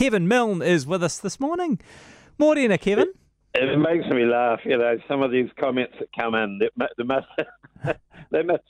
Kevin 0.00 0.26
Milne 0.26 0.62
is 0.62 0.86
with 0.86 1.02
us 1.02 1.18
this 1.18 1.38
morning. 1.38 1.78
Morning, 2.38 2.74
Kevin. 2.78 3.12
It 3.52 3.78
makes 3.78 4.06
me 4.08 4.24
laugh, 4.24 4.60
you 4.64 4.78
know, 4.78 4.96
some 5.06 5.22
of 5.22 5.30
these 5.30 5.50
comments 5.58 5.92
that 5.98 6.08
come 6.18 6.34
in. 6.34 6.58
They, 6.58 6.86
they 6.96 7.04
must, 7.04 7.26
they 8.30 8.42
must, 8.42 8.62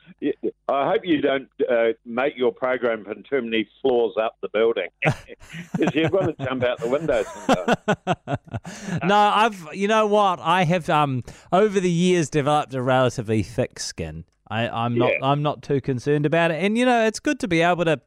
I 0.69 0.91
hope 0.91 1.03
you 1.05 1.21
don't 1.21 1.49
uh, 1.71 1.93
make 2.05 2.37
your 2.37 2.51
program 2.51 3.05
from 3.05 3.23
too 3.31 3.43
many 3.43 3.69
floors 3.81 4.15
up 4.21 4.39
the 4.43 4.49
building 4.49 4.89
because 5.05 5.95
you've 5.95 6.11
got 6.11 6.37
to 6.37 6.45
jump 6.45 6.65
out 6.65 6.81
the 6.81 6.89
window 6.89 7.23
sometimes. 7.23 9.01
no, 9.05 9.17
I've, 9.17 9.69
you 9.73 9.87
know 9.87 10.09
what? 10.09 10.41
I 10.41 10.65
have, 10.65 10.91
um, 10.91 11.23
over 11.53 11.79
the 11.79 11.93
years, 11.93 12.29
developed 12.29 12.75
a 12.75 12.83
relatively 12.83 13.45
thick 13.45 13.79
skin. 13.79 14.25
I, 14.49 14.69
I'm 14.69 14.99
not, 14.99 15.13
Yeah. 15.13 15.19
I'm 15.23 15.45
not 15.45 15.63
too 15.63 15.81
concerned 15.81 16.27
about 16.27 16.51
it, 16.51 16.57
and 16.57 16.77
you 16.77 16.85
know, 16.85 17.07
it's 17.07 17.21
good 17.21 17.39
to 17.39 17.47
be 17.47 17.63
able 17.63 17.85
to 17.85 18.01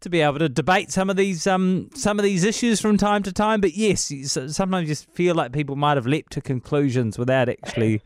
to 0.00 0.08
be 0.08 0.20
able 0.20 0.38
to 0.38 0.48
debate 0.48 0.90
some 0.92 1.10
of 1.10 1.16
these 1.16 1.46
um 1.46 1.90
some 1.94 2.18
of 2.18 2.22
these 2.22 2.44
issues 2.44 2.80
from 2.80 2.96
time 2.96 3.22
to 3.24 3.32
time. 3.32 3.60
But 3.60 3.74
yes, 3.74 4.12
sometimes 4.52 4.88
you 4.88 4.94
just 4.94 5.10
feel 5.10 5.34
like 5.34 5.52
people 5.52 5.76
might 5.76 5.96
have 5.96 6.06
leapt 6.06 6.32
to 6.32 6.40
conclusions 6.40 7.18
without 7.18 7.48
actually 7.48 8.02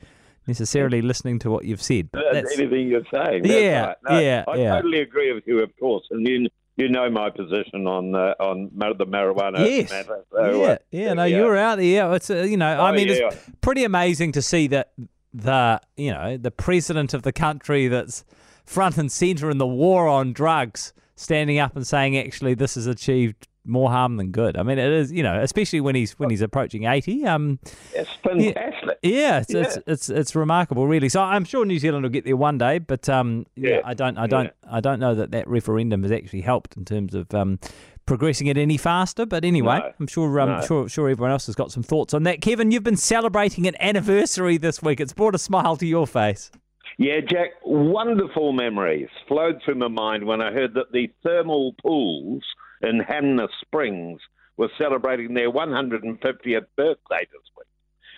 necessarily 0.46 1.02
listening 1.02 1.38
to 1.40 1.50
what 1.50 1.64
you've 1.64 1.82
said. 1.82 2.10
But 2.10 2.24
That's 2.32 2.58
anything 2.58 2.88
you're 2.88 3.02
saying. 3.12 3.42
That's 3.42 3.54
Yeah, 3.54 3.86
right. 3.86 3.96
No, 4.08 4.18
yeah, 4.18 4.44
I 4.48 4.56
yeah. 4.56 4.74
totally 4.76 5.00
agree 5.00 5.32
with 5.32 5.44
you, 5.46 5.60
of 5.60 5.70
course, 5.78 6.04
and 6.10 6.26
you 6.26 6.48
you 6.76 6.88
know 6.88 7.08
my 7.10 7.30
position 7.30 7.86
on 7.86 8.14
uh, 8.14 8.34
on 8.40 8.70
the 8.74 9.06
marijuana 9.06 9.58
yes, 9.68 9.90
matter. 9.90 10.24
So, 10.32 10.60
yeah, 10.62 10.66
uh, 10.68 10.76
yeah. 10.90 11.12
No, 11.14 11.24
you're 11.24 11.56
out 11.56 11.76
there. 11.76 11.84
Yeah, 11.84 12.14
it's 12.14 12.30
uh, 12.30 12.38
you 12.42 12.56
know, 12.56 12.66
I 12.68 12.90
Oh, 12.90 12.92
mean, 12.94 13.08
yeah. 13.08 13.28
it's 13.30 13.36
pretty 13.60 13.84
amazing 13.84 14.32
to 14.32 14.42
see 14.42 14.66
that 14.68 14.92
the 15.34 15.80
you 15.96 16.10
know 16.12 16.36
the 16.36 16.50
president 16.50 17.14
of 17.14 17.22
the 17.22 17.32
country 17.32 17.88
that's 17.88 18.24
front 18.64 18.96
and 18.98 19.12
center 19.12 19.50
in 19.50 19.58
the 19.58 19.66
war 19.66 20.08
on 20.08 20.32
drugs 20.32 20.92
standing 21.16 21.58
up 21.58 21.76
and 21.76 21.86
saying 21.86 22.16
actually 22.16 22.54
this 22.54 22.74
has 22.74 22.86
achieved 22.86 23.48
more 23.64 23.90
harm 23.90 24.16
than 24.16 24.32
good. 24.32 24.56
I 24.56 24.64
mean, 24.64 24.76
it 24.78 24.90
is 24.90 25.12
you 25.12 25.22
know, 25.22 25.40
especially 25.40 25.80
when 25.80 25.94
he's 25.94 26.18
when 26.18 26.30
he's 26.30 26.42
approaching 26.42 26.84
eighty. 26.84 27.24
Um, 27.24 27.60
It's 27.94 28.10
fantastic. 28.22 28.98
yeah, 29.02 29.38
it's, 29.38 29.54
It's, 29.54 29.76
Yeah. 29.76 29.82
it's 29.86 30.08
it's 30.08 30.34
remarkable, 30.34 30.88
really. 30.88 31.08
So 31.08 31.20
I'm 31.22 31.44
sure 31.44 31.64
New 31.64 31.78
Zealand 31.78 32.02
will 32.02 32.10
get 32.10 32.24
there 32.24 32.36
one 32.36 32.58
day, 32.58 32.78
but 32.80 33.08
um, 33.08 33.46
yeah, 33.54 33.76
Yeah. 33.76 33.80
I 33.84 33.94
don't, 33.94 34.18
I 34.18 34.26
don't, 34.26 34.50
I 34.68 34.80
don't 34.80 34.98
know 34.98 35.14
that 35.14 35.30
that 35.30 35.46
referendum 35.46 36.02
has 36.02 36.10
actually 36.10 36.40
helped 36.40 36.76
in 36.76 36.84
terms 36.84 37.14
of 37.14 37.32
um, 37.34 37.60
progressing 38.04 38.48
it 38.48 38.58
any 38.58 38.76
faster. 38.76 39.26
But 39.26 39.44
anyway, 39.44 39.78
No. 39.78 39.92
I'm 40.00 40.06
sure, 40.08 40.40
um, 40.40 40.48
No. 40.48 40.60
sure, 40.66 40.88
sure, 40.88 41.08
everyone 41.08 41.30
else 41.30 41.46
has 41.46 41.54
got 41.54 41.70
some 41.70 41.84
thoughts 41.84 42.14
on 42.14 42.24
that. 42.24 42.40
Kevin, 42.40 42.72
you've 42.72 42.82
been 42.82 42.96
celebrating 42.96 43.68
an 43.68 43.76
anniversary 43.78 44.56
this 44.56 44.82
week. 44.82 44.98
It's 44.98 45.12
brought 45.12 45.36
a 45.36 45.38
smile 45.38 45.76
to 45.76 45.86
your 45.86 46.08
face. 46.08 46.50
Yeah, 46.98 47.20
Jack, 47.20 47.50
wonderful 47.64 48.52
memories 48.52 49.08
flowed 49.26 49.60
through 49.64 49.76
my 49.76 49.88
mind 49.88 50.24
when 50.24 50.40
I 50.40 50.52
heard 50.52 50.74
that 50.74 50.92
the 50.92 51.10
thermal 51.22 51.74
pools 51.82 52.42
in 52.82 53.00
Hanmer 53.00 53.48
Springs 53.60 54.20
were 54.56 54.70
celebrating 54.78 55.34
their 55.34 55.50
150th 55.50 56.66
birthday 56.76 57.26
this 57.32 57.48
week. 57.56 57.66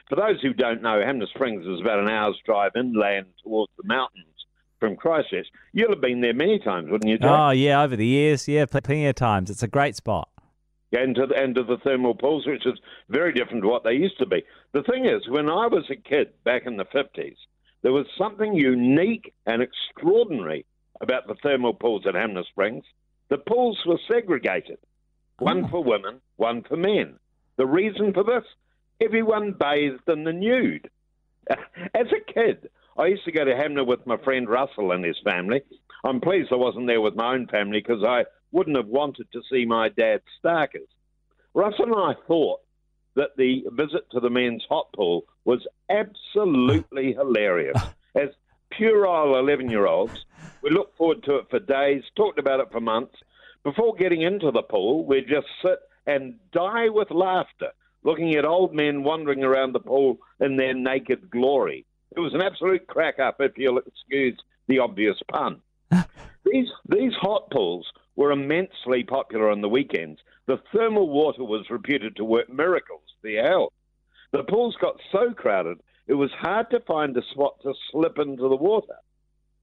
For 0.09 0.17
those 0.17 0.41
who 0.43 0.53
don't 0.53 0.83
know, 0.83 1.01
Hanmer 1.01 1.29
Springs 1.29 1.65
is 1.67 1.81
about 1.81 2.01
an 2.01 2.09
hour's 2.09 2.39
drive 2.45 2.73
inland 2.77 3.27
towards 3.43 3.73
the 3.77 3.87
mountains 3.87 4.27
from 4.81 4.97
Christchurch. 4.97 5.47
You'll 5.73 5.91
have 5.91 6.01
been 6.01 6.21
there 6.21 6.35
many 6.35 6.59
times, 6.59 6.91
wouldn't 6.91 7.09
you, 7.09 7.19
Jack? 7.19 7.31
Oh 7.31 7.51
yeah, 7.51 7.83
over 7.83 7.97
the 7.97 8.07
years, 8.07 8.47
yeah, 8.49 8.67
plenty 8.67 9.07
of 9.07 9.15
times. 9.15 9.51
It's 9.51 9.63
a 9.63 9.69
great 9.69 9.97
spot. 9.97 10.29
and 10.93 11.15
to 11.17 11.27
the 11.27 11.39
end 11.39 11.59
of 11.59 11.67
the 11.67 11.79
thermal 11.79 12.15
pools, 12.15 12.47
which 12.47 12.67
is 12.67 12.79
very 13.09 13.33
different 13.33 13.63
to 13.63 13.69
what 13.69 13.83
they 13.85 13.95
used 13.95 14.19
to 14.19 14.27
be. 14.27 14.45
The 14.73 14.83
thing 14.83 15.07
is, 15.07 15.23
when 15.29 15.49
I 15.49 15.67
was 15.67 15.85
a 15.91 15.97
kid 15.97 16.29
back 16.45 16.67
in 16.67 16.77
the 16.77 16.85
50s, 16.85 17.37
there 17.85 17.93
was 17.93 18.07
something 18.17 18.55
unique 18.55 19.33
and 19.47 19.63
extraordinary 19.63 20.65
about 21.03 21.27
the 21.27 21.35
thermal 21.43 21.75
pools 21.75 22.07
at 22.07 22.15
Hanmer 22.15 22.43
Springs. 22.47 22.85
The 23.29 23.37
pools 23.37 23.79
were 23.87 23.99
segregated 24.09 24.79
one 25.39 25.65
Oh. 25.67 25.69
for 25.69 25.85
women, 25.85 26.21
one 26.37 26.63
for 26.63 26.77
men. 26.77 27.19
The 27.57 27.67
reason 27.67 28.15
for 28.15 28.25
this? 28.25 28.45
Everyone 29.01 29.53
bathed 29.53 30.09
in 30.09 30.25
the 30.25 30.33
nude. 30.33 30.89
As 31.49 32.07
a 32.11 32.33
kid, 32.33 32.71
I 32.97 33.07
used 33.09 33.25
to 33.27 33.33
go 33.33 33.45
to 33.45 33.55
Hanmer 33.55 33.85
with 33.87 34.07
my 34.07 34.17
friend 34.17 34.49
Russell 34.49 34.93
and 34.93 35.05
his 35.05 35.19
family. 35.23 35.63
I'm 36.05 36.21
pleased 36.23 36.53
I 36.53 36.57
wasn't 36.57 36.87
there 36.87 37.03
with 37.03 37.15
my 37.17 37.35
own 37.35 37.49
family 37.49 37.81
because 37.81 38.03
I 38.03 38.25
wouldn't 38.51 38.77
have 38.77 38.87
wanted 38.87 39.31
to 39.33 39.43
see 39.51 39.67
my 39.67 39.91
dad's 39.91 40.25
starkers. 40.43 40.89
Russell 41.53 41.85
and 41.87 41.95
I 41.97 42.15
thought 42.27 42.61
that 43.17 43.37
the 43.37 43.65
visit 43.73 44.11
to 44.11 44.21
the 44.21 44.31
men's 44.31 44.65
hot 44.69 44.87
pool 44.95 45.25
was 45.45 45.67
absolutely 45.89 47.13
hilarious. 47.19 47.81
As 48.15 48.31
puerile 48.71 49.39
11 49.39 49.71
year 49.71 49.87
olds, 49.87 50.25
we 50.63 50.71
looked 50.71 50.97
forward 50.97 51.23
to 51.25 51.37
it 51.37 51.47
for 51.51 51.61
days, 51.61 52.03
talked 52.17 52.39
about 52.39 52.61
it 52.61 52.69
for 52.73 52.81
months. 52.81 53.17
Before 53.63 53.95
getting 53.95 54.23
into 54.23 54.51
the 54.51 54.63
pool, 54.63 55.05
we'd 55.07 55.29
just 55.29 55.47
sit 55.63 55.79
and 56.07 56.35
die 56.53 56.89
with 56.89 57.11
laughter, 57.11 57.71
looking 58.03 58.35
at 58.35 58.45
old 58.45 58.75
men 58.75 59.05
wandering 59.05 59.43
around 59.43 59.73
the 59.73 59.81
pool 59.81 60.19
in 60.41 60.57
their 60.57 60.75
naked 60.75 61.31
glory. 61.31 61.87
It 62.17 62.21
was 62.21 62.35
an 62.35 62.43
absolute 62.43 62.87
crack 62.87 63.19
up, 63.19 63.37
if 63.41 63.53
you'll 63.57 63.79
excuse 63.79 64.39
the 64.69 64.79
obvious 64.79 65.17
pun. 65.31 65.61
These 66.45 66.69
these 66.87 67.15
hot 67.15 67.51
pools 67.51 67.87
were 68.17 68.33
immensely 68.33 69.05
popular 69.05 69.51
on 69.51 69.61
the 69.61 69.69
weekends. 69.69 70.21
The 70.47 70.61
thermal 70.73 71.09
water 71.09 71.45
was 71.45 71.71
reputed 71.71 72.17
to 72.17 72.25
work 72.25 72.49
miracles 72.49 73.03
the 73.23 73.39
your. 73.39 73.73
The 74.33 74.45
pools 74.45 74.77
got 74.81 75.01
so 75.11 75.33
crowded 75.33 75.79
it 76.07 76.15
was 76.15 76.31
hard 76.33 76.71
to 76.71 76.81
find 76.81 77.17
a 77.17 77.23
spot 77.33 77.55
to 77.63 77.73
slip 77.91 78.19
into 78.19 78.49
the 78.49 78.57
water. 78.57 78.97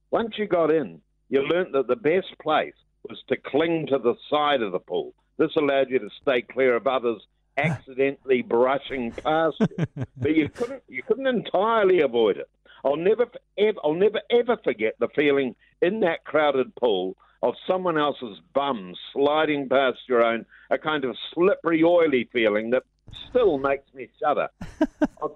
Once 0.09 0.37
you 0.37 0.47
got 0.47 0.71
in, 0.71 1.01
you 1.29 1.43
learnt 1.43 1.71
that 1.73 1.87
the 1.87 1.95
best 1.95 2.35
place 2.41 2.73
was 3.07 3.21
to 3.27 3.37
cling 3.37 3.87
to 3.87 3.99
the 3.99 4.15
side 4.29 4.61
of 4.61 4.71
the 4.71 4.79
pool. 4.79 5.13
This 5.37 5.55
allowed 5.55 5.89
you 5.89 5.99
to 5.99 6.09
stay 6.21 6.41
clear 6.41 6.75
of 6.75 6.87
others 6.87 7.21
accidentally 7.57 8.41
brushing 8.41 9.11
past 9.11 9.57
you. 9.59 9.85
but 10.17 10.35
you 10.35 10.49
couldn't 10.49 10.83
you 10.87 11.03
couldn't 11.03 11.27
entirely 11.27 12.01
avoid 12.01 12.37
it. 12.37 12.49
I'll 12.83 12.95
never 12.95 13.27
ever 13.57 13.77
I'll 13.83 13.93
never 13.93 14.21
ever 14.31 14.57
forget 14.63 14.95
the 14.99 15.09
feeling 15.09 15.55
in 15.81 15.99
that 15.99 16.23
crowded 16.23 16.73
pool 16.75 17.17
of 17.43 17.55
someone 17.67 17.97
else's 17.97 18.39
bum 18.53 18.93
sliding 19.13 19.67
past 19.67 19.99
your 20.07 20.23
own, 20.23 20.45
a 20.69 20.77
kind 20.77 21.05
of 21.05 21.15
slippery, 21.33 21.83
oily 21.83 22.29
feeling 22.31 22.69
that 22.71 22.83
still 23.29 23.57
makes 23.57 23.91
me 23.93 24.09
shudder. 24.21 24.47
I'll, 25.21 25.35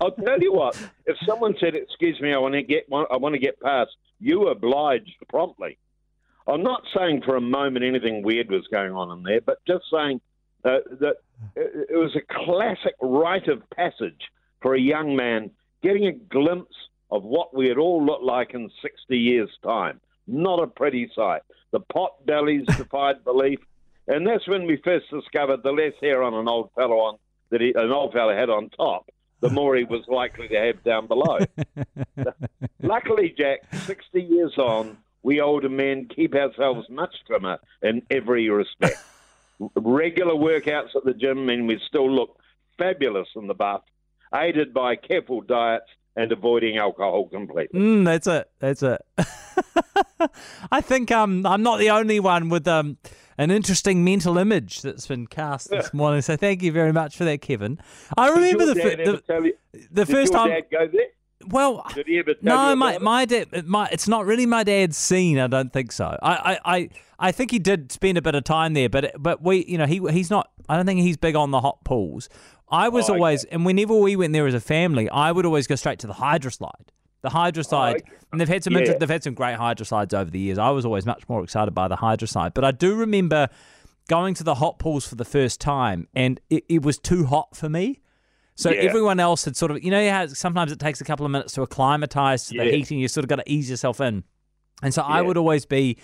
I'll 0.00 0.12
tell 0.12 0.40
you 0.40 0.52
what: 0.52 0.76
if 1.06 1.16
someone 1.26 1.54
said, 1.58 1.74
"Excuse 1.74 2.20
me, 2.20 2.32
I 2.32 2.38
want 2.38 2.54
to 2.54 2.62
get 2.62 2.86
I 2.92 3.16
want 3.16 3.34
to 3.34 3.40
get 3.40 3.60
past," 3.60 3.90
you 4.18 4.48
obliged 4.48 5.16
promptly. 5.28 5.78
I'm 6.46 6.62
not 6.62 6.82
saying 6.96 7.22
for 7.24 7.36
a 7.36 7.40
moment 7.40 7.84
anything 7.84 8.22
weird 8.22 8.50
was 8.50 8.66
going 8.70 8.92
on 8.92 9.16
in 9.16 9.22
there, 9.22 9.40
but 9.40 9.58
just 9.66 9.84
saying 9.92 10.20
uh, 10.64 10.78
that 11.00 11.16
it, 11.56 11.88
it 11.90 11.96
was 11.96 12.16
a 12.16 12.44
classic 12.44 12.94
rite 13.00 13.48
of 13.48 13.68
passage 13.70 14.30
for 14.60 14.74
a 14.74 14.80
young 14.80 15.16
man 15.16 15.50
getting 15.82 16.06
a 16.06 16.12
glimpse 16.12 16.74
of 17.10 17.22
what 17.24 17.54
we'd 17.54 17.78
all 17.78 18.04
look 18.04 18.20
like 18.22 18.54
in 18.54 18.70
60 18.82 19.16
years' 19.16 19.50
time. 19.62 20.00
Not 20.30 20.62
a 20.62 20.68
pretty 20.68 21.10
sight. 21.14 21.42
The 21.72 21.80
pot 21.80 22.24
bellies 22.24 22.64
defied 22.76 23.24
belief, 23.24 23.58
and 24.06 24.26
that's 24.26 24.46
when 24.46 24.64
we 24.64 24.76
first 24.76 25.10
discovered 25.10 25.62
the 25.62 25.72
less 25.72 25.94
hair 26.00 26.22
on 26.22 26.34
an 26.34 26.48
old 26.48 26.70
fellow 26.74 26.98
on 26.98 27.18
that 27.50 27.60
he, 27.60 27.72
an 27.74 27.90
old 27.90 28.12
fellow 28.12 28.34
had 28.34 28.48
on 28.48 28.70
top, 28.70 29.10
the 29.40 29.50
more 29.50 29.74
he 29.74 29.84
was 29.84 30.04
likely 30.06 30.46
to 30.48 30.54
have 30.54 30.84
down 30.84 31.08
below. 31.08 31.38
Luckily, 32.82 33.34
Jack, 33.36 33.60
60 33.86 34.22
years 34.22 34.56
on, 34.56 34.98
we 35.22 35.40
older 35.40 35.68
men 35.68 36.06
keep 36.14 36.34
ourselves 36.34 36.88
much 36.88 37.14
trimmer 37.26 37.58
in 37.82 38.02
every 38.10 38.48
respect. 38.48 38.98
Regular 39.74 40.34
workouts 40.34 40.94
at 40.94 41.04
the 41.04 41.12
gym 41.12 41.44
mean 41.44 41.66
we 41.66 41.80
still 41.88 42.10
look 42.10 42.38
fabulous 42.78 43.28
in 43.34 43.48
the 43.48 43.54
bath, 43.54 43.82
aided 44.32 44.72
by 44.72 44.94
careful 44.94 45.40
diets 45.40 45.90
and 46.20 46.30
avoiding 46.32 46.76
alcohol 46.76 47.26
completely. 47.28 47.80
Mm, 47.80 48.04
that's 48.04 48.26
it. 48.26 48.50
That's 48.58 48.82
it. 48.82 49.00
I 50.70 50.82
think 50.82 51.10
um, 51.10 51.46
I'm 51.46 51.62
not 51.62 51.78
the 51.78 51.88
only 51.88 52.20
one 52.20 52.50
with 52.50 52.68
um, 52.68 52.98
an 53.38 53.50
interesting 53.50 54.04
mental 54.04 54.36
image 54.36 54.82
that's 54.82 55.06
been 55.06 55.26
cast 55.26 55.70
this 55.70 55.94
morning. 55.94 56.20
So 56.20 56.36
thank 56.36 56.62
you 56.62 56.72
very 56.72 56.92
much 56.92 57.16
for 57.16 57.24
that, 57.24 57.40
Kevin. 57.40 57.78
I 58.18 58.28
remember 58.28 58.66
Did 58.66 58.76
the, 58.76 58.82
ever 59.02 59.12
the 59.12 59.18
tell 59.22 59.44
you, 59.46 59.54
the 59.72 60.04
did 60.04 60.08
first 60.08 60.32
your 60.32 60.40
time. 60.40 60.50
dad 60.50 60.64
go 60.70 60.88
there? 60.88 61.06
Well, 61.46 61.86
Did 61.94 62.06
he 62.06 62.18
ever 62.18 62.34
tell 62.34 62.42
no, 62.42 62.76
my 62.76 62.98
my 62.98 63.24
dad, 63.24 63.66
my 63.66 63.88
it's 63.90 64.06
not 64.06 64.26
really 64.26 64.44
my 64.44 64.62
dad's 64.62 64.98
scene. 64.98 65.38
I 65.38 65.46
don't 65.46 65.72
think 65.72 65.90
so. 65.90 66.18
I, 66.22 66.34
I, 66.34 66.76
I, 66.76 66.88
I 67.18 67.32
think 67.32 67.50
he 67.50 67.58
did 67.58 67.90
spend 67.92 68.18
a 68.18 68.22
bit 68.22 68.34
of 68.34 68.44
time 68.44 68.74
there, 68.74 68.90
but 68.90 69.12
but 69.18 69.42
we, 69.42 69.64
you 69.64 69.78
know, 69.78 69.86
he 69.86 70.00
he's 70.10 70.28
not. 70.28 70.50
I 70.68 70.76
don't 70.76 70.84
think 70.84 71.00
he's 71.00 71.16
big 71.16 71.36
on 71.36 71.50
the 71.50 71.62
hot 71.62 71.82
pools. 71.82 72.28
I 72.70 72.88
was 72.88 73.08
Oh, 73.08 73.14
okay. 73.14 73.18
always, 73.18 73.44
and 73.44 73.64
whenever 73.66 73.94
we 73.94 74.16
went 74.16 74.32
there 74.32 74.46
as 74.46 74.54
a 74.54 74.60
family, 74.60 75.08
I 75.10 75.32
would 75.32 75.44
always 75.46 75.66
go 75.66 75.74
straight 75.74 75.98
to 76.00 76.06
the 76.06 76.12
hydroslide. 76.14 76.88
The 77.22 77.28
hydroslide, 77.30 77.92
Oh, 77.94 77.96
okay. 77.96 78.12
and 78.32 78.40
they've 78.40 78.48
had 78.48 78.64
some 78.64 78.72
Yeah. 78.74 78.80
inter- 78.80 78.98
they've 78.98 79.08
had 79.10 79.22
some 79.24 79.34
great 79.34 79.58
hydroslides 79.58 80.14
over 80.14 80.30
the 80.30 80.38
years. 80.38 80.56
I 80.58 80.70
was 80.70 80.84
always 80.86 81.04
much 81.04 81.28
more 81.28 81.42
excited 81.44 81.72
by 81.74 81.88
the 81.88 81.96
hydroslide, 81.96 82.54
but 82.54 82.64
I 82.64 82.70
do 82.70 82.94
remember 82.94 83.48
going 84.08 84.34
to 84.34 84.44
the 84.44 84.54
hot 84.56 84.78
pools 84.78 85.06
for 85.06 85.14
the 85.16 85.24
first 85.24 85.60
time, 85.60 86.08
and 86.14 86.40
it, 86.48 86.64
it 86.68 86.82
was 86.82 86.98
too 86.98 87.26
hot 87.26 87.54
for 87.56 87.68
me. 87.68 88.00
So 88.56 88.70
Yeah. 88.70 88.80
everyone 88.82 89.20
else 89.20 89.44
had 89.44 89.56
sort 89.56 89.70
of, 89.70 89.82
you 89.82 89.90
know, 89.90 90.10
how 90.10 90.26
sometimes 90.26 90.70
it 90.72 90.78
takes 90.78 91.00
a 91.00 91.04
couple 91.04 91.24
of 91.24 91.32
minutes 91.32 91.52
to 91.54 91.62
acclimatize 91.62 92.46
to 92.48 92.56
the 92.58 92.64
Yeah. 92.66 92.72
heat, 92.72 92.90
and 92.90 93.00
you 93.00 93.08
sort 93.08 93.24
of 93.24 93.28
got 93.28 93.36
to 93.36 93.50
ease 93.50 93.70
yourself 93.70 94.00
in. 94.00 94.24
And 94.82 94.92
so 94.94 95.02
I 95.02 95.20
would 95.22 95.36
always 95.36 95.66
be 95.66 95.98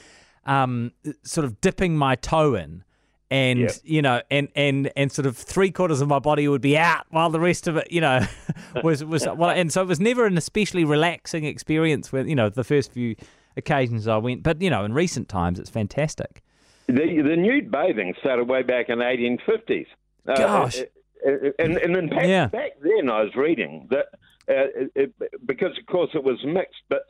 um, 0.45 0.93
sort 1.25 1.45
of 1.45 1.61
dipping 1.61 1.97
my 1.97 2.15
toe 2.15 2.55
in 2.55 2.85
and 3.31 3.61
Yeah. 3.61 3.69
you 3.85 4.03
know, 4.03 4.21
and 4.31 4.49
and 4.55 4.91
and 4.97 5.11
sort 5.11 5.27
of 5.27 5.37
three 5.37 5.71
quarters 5.71 6.01
of 6.01 6.09
my 6.09 6.19
body 6.19 6.47
would 6.49 6.61
be 6.63 6.77
out, 6.79 7.07
while 7.11 7.31
the 7.31 7.41
rest 7.41 7.67
of 7.69 7.77
it, 7.77 7.91
you 7.91 8.01
know, 8.01 8.21
was 8.85 9.05
was 9.05 9.27
well, 9.27 9.51
and 9.51 9.73
so 9.73 9.83
it 9.83 9.89
was 9.89 10.01
never 10.01 10.27
an 10.27 10.37
especially 10.37 10.85
relaxing 10.85 11.45
experience. 11.45 12.13
With 12.13 12.29
you 12.29 12.35
know, 12.35 12.49
the 12.49 12.65
first 12.65 12.93
few 12.93 13.17
occasions 13.57 14.07
I 14.07 14.17
went, 14.19 14.43
but 14.43 14.61
you 14.63 14.71
know, 14.71 14.85
in 14.85 14.93
recent 14.93 15.29
times, 15.29 15.59
it's 15.59 15.71
fantastic. 15.71 16.43
The, 16.89 16.95
the 17.23 17.37
nude 17.37 17.71
bathing 17.71 18.15
started 18.21 18.45
way 18.49 18.63
back 18.63 18.89
in 18.91 18.99
the 19.01 19.05
1850s. 19.05 19.87
Uh, 20.29 20.35
Gosh. 20.37 20.79
uh, 20.79 20.83
uh, 21.29 21.51
and, 21.59 21.77
and 21.79 21.97
in 21.97 22.09
fact, 22.09 22.29
Yeah. 22.29 22.47
back 22.47 22.73
then 22.81 23.11
I 23.11 23.23
was 23.23 23.35
reading 23.35 23.89
that 23.91 24.07
uh, 24.49 24.71
it, 24.95 25.13
because, 25.45 25.77
of 25.79 25.87
course, 25.87 26.11
it 26.15 26.23
was 26.23 26.39
mixed, 26.45 26.83
but 26.89 27.03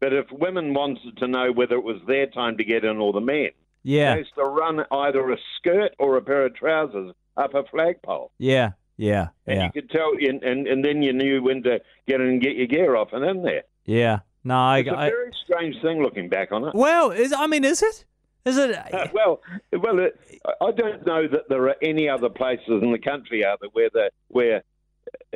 but 0.00 0.12
if 0.12 0.26
women 0.32 0.74
wanted 0.74 1.16
to 1.18 1.28
know 1.28 1.52
whether 1.52 1.76
it 1.76 1.84
was 1.84 2.00
their 2.08 2.26
time 2.26 2.56
to 2.56 2.64
get 2.64 2.84
in 2.84 2.96
or 2.96 3.12
the 3.12 3.20
men, 3.20 3.50
Yeah, 3.82 4.16
to 4.16 4.42
run 4.44 4.84
either 4.90 5.30
a 5.32 5.36
skirt 5.56 5.92
or 5.98 6.16
a 6.16 6.22
pair 6.22 6.46
of 6.46 6.54
trousers 6.54 7.14
up 7.36 7.54
a 7.54 7.64
flagpole. 7.64 8.30
yeah, 8.38 8.72
yeah, 8.98 9.28
And 9.46 9.56
yeah, 9.58 9.64
you 9.64 9.72
could 9.82 9.90
tell, 9.90 10.12
and, 10.20 10.42
and, 10.42 10.66
and 10.66 10.84
then 10.84 11.02
you 11.02 11.12
knew 11.14 11.42
when 11.42 11.62
to 11.62 11.80
get 12.06 12.20
in 12.20 12.26
and 12.28 12.42
get 12.42 12.56
your 12.56 12.66
gear 12.66 12.96
off 12.96 13.12
and 13.12 13.24
in 13.24 13.42
there. 13.42 13.62
yeah. 13.86 14.20
No, 14.42 14.54
I, 14.56 14.78
It's 14.78 14.88
a 14.88 14.96
I 14.96 15.10
very 15.10 15.32
strange 15.44 15.76
thing 15.82 16.02
looking 16.02 16.28
back 16.30 16.50
on 16.50 16.64
it. 16.66 16.74
well, 16.74 17.10
is 17.10 17.30
I 17.32 17.46
mean, 17.46 17.62
is 17.64 17.82
it? 17.82 18.06
Is 18.46 18.56
it? 18.56 18.74
Uh, 18.74 19.06
well, 19.12 19.42
well, 19.70 19.98
it, 19.98 20.18
I 20.62 20.70
don't 20.70 21.04
know 21.06 21.28
that 21.28 21.50
there 21.50 21.62
are 21.68 21.76
any 21.82 22.08
other 22.08 22.30
places 22.30 22.82
in 22.82 22.90
the 22.90 22.98
country 22.98 23.44
are 23.44 23.58
there 23.60 23.68
where 23.74 23.90
the 23.92 24.10
where 24.28 24.62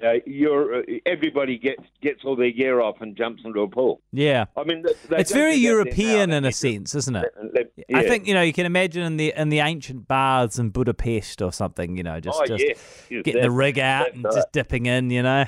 uh, 0.02 0.12
you're 0.26 0.80
uh, 0.80 0.82
everybody 1.06 1.56
gets 1.58 1.82
gets 2.02 2.24
all 2.24 2.36
their 2.36 2.50
gear 2.50 2.80
off 2.80 3.00
and 3.00 3.16
jumps 3.16 3.42
into 3.44 3.60
a 3.60 3.68
pool. 3.68 4.00
yeah. 4.12 4.46
I 4.56 4.64
mean, 4.64 4.82
they- 4.82 4.92
they 5.08 5.18
It's 5.20 5.32
very 5.32 5.54
do 5.54 5.60
that 5.60 5.62
there 5.62 5.72
European 5.72 6.30
in 6.32 6.44
a 6.44 6.52
sense, 6.52 6.94
isn't 6.94 7.16
it? 7.16 7.32
they- 7.54 7.94
I 7.94 8.02
think 8.08 8.26
you 8.26 8.34
know 8.34 8.42
you 8.42 8.52
can 8.52 8.66
imagine 8.66 9.02
in 9.02 9.16
the 9.16 9.32
in 9.36 9.48
the 9.50 9.60
ancient 9.60 10.08
baths 10.08 10.58
in 10.58 10.70
Budapest 10.70 11.40
or 11.42 11.52
something. 11.52 11.96
You 11.96 12.02
know, 12.02 12.20
just 12.20 12.40
Oh, 12.42 12.46
just 12.46 12.64
yeah. 13.10 13.20
Getting 13.22 13.42
the 13.42 13.50
rig 13.50 13.78
out 13.78 14.12
and 14.14 14.24
right. 14.24 14.34
just 14.34 14.50
dipping 14.52 14.86
in. 14.86 15.10
You 15.10 15.22
know. 15.22 15.44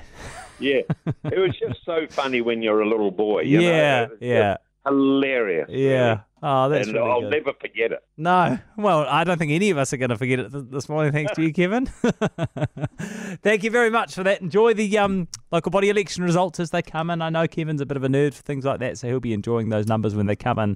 Yeah, 0.58 0.80
it 1.24 1.38
was 1.38 1.54
just 1.58 1.84
so 1.84 2.06
funny 2.08 2.40
when 2.40 2.62
you're 2.62 2.80
a 2.80 2.88
little 2.88 3.10
boy. 3.10 3.42
You 3.42 3.60
know? 3.60 4.08
yeah, 4.20 4.56
Yeah, 4.86 4.92
hilarious. 4.92 5.68
yeah. 5.70 6.20
Oh, 6.42 6.68
that's 6.68 6.86
and 6.86 6.96
really 6.96 7.10
I'll 7.10 7.20
good. 7.22 7.30
never 7.30 7.52
forget 7.58 7.92
it. 7.92 8.04
No, 8.16 8.58
well, 8.76 9.06
I 9.08 9.24
don't 9.24 9.38
think 9.38 9.52
any 9.52 9.70
of 9.70 9.78
us 9.78 9.92
are 9.92 9.96
going 9.96 10.10
to 10.10 10.18
forget 10.18 10.38
it 10.38 10.52
th- 10.52 10.64
this 10.70 10.88
morning. 10.88 11.10
Thanks 11.12 11.32
to 11.32 11.42
you, 11.42 11.52
Kevin. 11.52 11.86
Thank 13.42 13.64
you 13.64 13.70
very 13.70 13.90
much 13.90 14.14
for 14.14 14.22
that. 14.22 14.40
Enjoy 14.42 14.74
the 14.74 14.98
um, 14.98 15.28
local 15.50 15.70
body 15.70 15.88
election 15.88 16.24
results 16.24 16.60
as 16.60 16.70
they 16.70 16.82
come 16.82 17.10
in. 17.10 17.22
I 17.22 17.30
know 17.30 17.46
Kevin's 17.48 17.80
a 17.80 17.86
bit 17.86 17.96
of 17.96 18.04
a 18.04 18.08
nerd 18.08 18.34
for 18.34 18.42
things 18.42 18.64
like 18.64 18.80
that, 18.80 18.98
so 18.98 19.08
he'll 19.08 19.20
be 19.20 19.32
enjoying 19.32 19.70
those 19.70 19.86
numbers 19.86 20.14
when 20.14 20.26
they 20.26 20.36
come 20.36 20.58
in 20.58 20.74